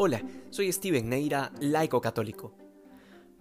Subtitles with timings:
[0.00, 2.54] Hola, soy Steven Neira, laico católico.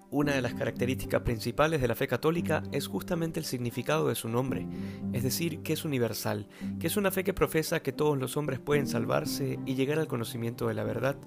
[0.09, 4.27] Una de las características principales de la fe católica es justamente el significado de su
[4.27, 4.65] nombre,
[5.13, 6.47] es decir, que es universal,
[6.79, 10.07] que es una fe que profesa que todos los hombres pueden salvarse y llegar al
[10.07, 11.17] conocimiento de la verdad.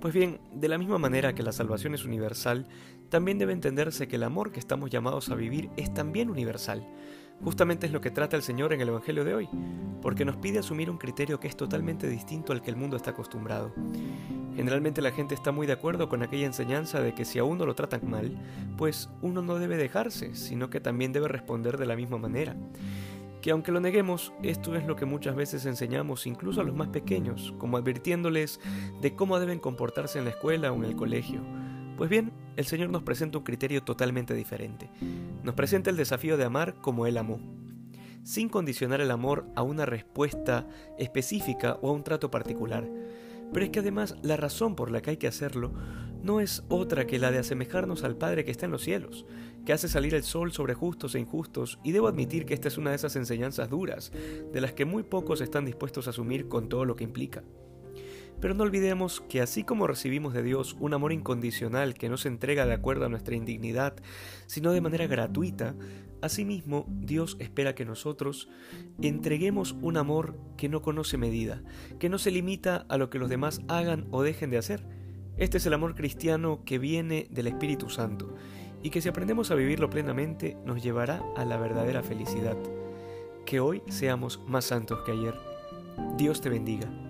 [0.00, 2.68] Pues bien, de la misma manera que la salvación es universal,
[3.08, 6.86] también debe entenderse que el amor que estamos llamados a vivir es también universal.
[7.44, 9.48] Justamente es lo que trata el Señor en el Evangelio de hoy,
[10.00, 13.10] porque nos pide asumir un criterio que es totalmente distinto al que el mundo está
[13.10, 13.72] acostumbrado.
[14.54, 17.66] Generalmente la gente está muy de acuerdo con aquella enseñanza de que si a uno
[17.66, 18.38] lo tratan mal,
[18.76, 22.54] pues uno no debe dejarse, sino que también debe responder de la misma manera.
[23.40, 26.88] Que aunque lo neguemos, esto es lo que muchas veces enseñamos incluso a los más
[26.88, 28.60] pequeños, como advirtiéndoles
[29.00, 31.40] de cómo deben comportarse en la escuela o en el colegio.
[31.96, 34.90] Pues bien, el Señor nos presenta un criterio totalmente diferente.
[35.42, 37.40] Nos presenta el desafío de amar como Él amó,
[38.22, 40.66] sin condicionar el amor a una respuesta
[40.98, 42.88] específica o a un trato particular
[43.52, 45.72] pero es que además la razón por la que hay que hacerlo
[46.22, 49.26] no es otra que la de asemejarnos al Padre que está en los cielos,
[49.66, 52.78] que hace salir el sol sobre justos e injustos, y debo admitir que esta es
[52.78, 54.12] una de esas enseñanzas duras,
[54.52, 57.42] de las que muy pocos están dispuestos a asumir con todo lo que implica.
[58.42, 62.26] Pero no olvidemos que así como recibimos de Dios un amor incondicional que no se
[62.26, 63.94] entrega de acuerdo a nuestra indignidad,
[64.46, 65.76] sino de manera gratuita,
[66.22, 68.48] asimismo Dios espera que nosotros
[69.00, 71.62] entreguemos un amor que no conoce medida,
[72.00, 74.84] que no se limita a lo que los demás hagan o dejen de hacer.
[75.36, 78.34] Este es el amor cristiano que viene del Espíritu Santo
[78.82, 82.56] y que si aprendemos a vivirlo plenamente nos llevará a la verdadera felicidad.
[83.46, 85.34] Que hoy seamos más santos que ayer.
[86.16, 87.01] Dios te bendiga.